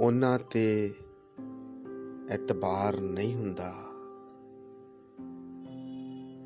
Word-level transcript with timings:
ਉਹਨਾਂ 0.00 0.38
ਤੇ 0.38 0.94
ਇਤਬਾਰ 2.34 3.00
ਨਹੀਂ 3.00 3.34
ਹੁੰਦਾ। 3.34 3.74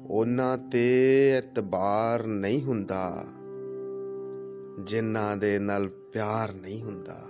ਉਹਨਾਂ 0.08 0.58
ਤੇ 0.58 0.84
ਇਤਬਾਰ 1.38 2.26
ਨਹੀਂ 2.26 2.62
ਹੁੰਦਾ, 2.62 3.24
ਜਿਨ੍ਹਾਂ 4.82 5.36
ਦੇ 5.36 5.58
ਨਾਲ 5.58 5.88
ਪਿਆਰ 5.88 6.52
ਨਹੀਂ 6.52 6.82
ਹੁੰਦਾ। 6.82 7.20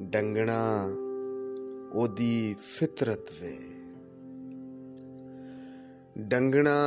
ਡੰਗਣਾ 0.00 0.84
ਉਹਦੀ 1.92 2.54
ਫਿਤਰਤ 2.58 3.30
ਵੇ। 3.40 3.58
ਡੰਗਣਾ 6.18 6.78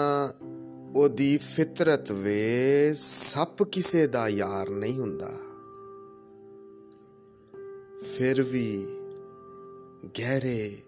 ਉਹਦੀ 0.95 1.38
ਫਿਤਰਤ 1.38 2.11
ਵੇ, 2.11 2.93
ਸੱਪ 2.93 3.64
ਕਿਸੇ 3.64 4.07
ਦਾ 4.07 4.28
ਯਾਰ 4.28 4.70
ਨਹੀਂ 4.70 5.00
ਹੁੰਦਾ। 5.00 5.32
ਫਿਰ 8.18 8.42
ਵੀ 8.42 8.88
ਗਹਿਰੇ 10.20 10.82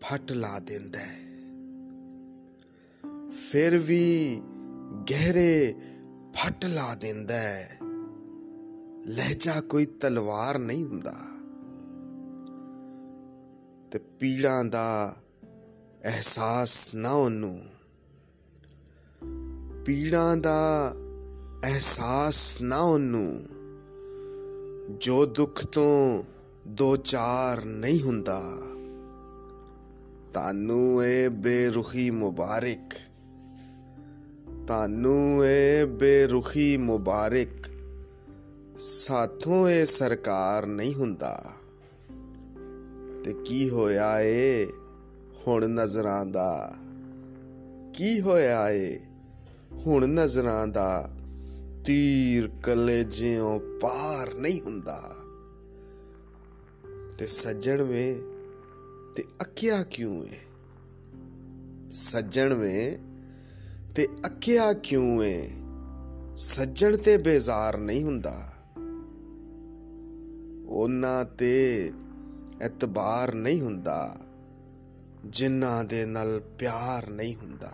ਫਟ 0.00 0.32
ਲਾ 0.32 0.58
ਦਿੰਦਾ 0.58 0.98
ਹੈ। 0.98 1.20
ਫਿਰ 3.28 3.78
ਵੀ 3.78 4.40
ਗਹਿਰੇ 5.10 5.74
ਫਟ 6.32 6.64
ਲਾ 6.64 6.94
ਦਿੰਦਾ 6.94 7.34
ਹੈ। 7.34 7.78
ਲਹਿਜਾ 9.06 9.60
ਕੋਈ 9.60 9.86
ਤਲਵਾਰ 9.86 10.58
ਨਹੀਂ 10.58 10.84
ਹੁੰਦਾ। 10.84 11.14
ਤੇ 13.90 13.98
ਪੀੜਾਂ 13.98 14.64
ਦਾ 14.64 15.16
ਅਹਿਸਾਸ 16.04 16.94
ਨਾ 16.94 17.12
ਉਹਨੂੰ। 17.12 17.64
ਪੀੜਾਂ 19.84 20.36
ਦਾ 20.36 20.94
ਅਹਿਸਾਸ 21.64 22.62
ਨਾ 22.62 22.78
ਉਹਨੂੰ। 22.78 23.44
ਜੋ 24.98 25.26
ਦੁੱਖ 25.26 25.66
ਤੋਂ 25.66 26.22
ਦੋ 26.68 26.96
ਚਾਰ 26.96 27.64
ਨਹੀਂ 27.64 28.02
ਹੁੰਦਾ। 28.02 28.42
ਤਾਨੂੰ 30.34 31.04
ਏ 31.04 31.28
ਬੇਰੁਖੀ 31.28 32.10
ਮੁਬਾਰਕ। 32.10 32.94
ਤਾਨੂੰ 34.68 35.46
ਏ 35.46 35.84
ਬੇਰੁਖੀ 35.84 36.76
ਮੁਬਾਰਕ। 36.76 37.68
ਸਾਥੋਂ 38.78 39.68
ਏ 39.68 39.84
ਸਰਕਾਰ 39.84 40.66
ਨਹੀਂ 40.66 40.94
ਹੁੰਦਾ। 40.94 41.44
ਤੇ 43.24 43.32
ਕੀ 43.44 43.70
ਹੋਇਆ 43.70 44.20
ਏ 44.20 44.66
ਹੁਣ 45.46 45.68
ਨਜ਼ਰਾਂ 45.68 46.26
ਦਾ? 46.26 46.74
ਕੀ 47.94 48.20
ਹੋਇਆ 48.20 48.70
ਏ 48.70 48.98
ਹੁਣ 49.86 50.06
ਨਜ਼ਰਾਂ 50.06 50.66
ਦਾ? 50.66 51.10
ਤੀਰ 51.84 52.50
ਕਲੇਜਿਓਂ 52.62 53.60
ਪਾਰ 53.80 54.34
ਨਹੀਂ 54.34 54.60
ਹੁੰਦਾ। 54.60 55.02
ਤੇ 57.18 57.26
ਸੱਜਣ 57.26 57.82
ਵੇ 57.82 58.22
ਤੇ 59.16 59.24
ਅੱਕਿਆ 59.40 59.82
ਕਿਉਂ 59.82 60.24
ਏ 60.24 60.38
ਸੱਜਣ 61.90 62.54
ਵੇ 62.54 62.98
ਤੇ 63.94 64.08
ਅੱਕਿਆ 64.26 64.72
ਕਿਉਂ 64.72 65.22
ਏ 65.22 65.50
ਸੱਜਣ 66.36 66.96
ਤੇ 66.96 67.18
ਬੇਜ਼ਾਰ 67.18 67.76
ਨਹੀਂ 67.76 68.04
ਹੁੰਦਾ। 68.04 68.52
ਉਹਨਾਂ 70.68 71.24
ਤੇ 71.24 71.90
ਇਤਬਾਰ 72.66 73.34
ਨਹੀਂ 73.34 73.60
ਹੁੰਦਾ। 73.60 74.16
ਜਿਨ੍ਹਾਂ 75.24 75.84
ਦੇ 75.84 76.04
ਨਾਲ 76.04 76.40
ਪਿਆਰ 76.58 77.10
ਨਹੀਂ 77.10 77.34
ਹੁੰਦਾ। 77.34 77.72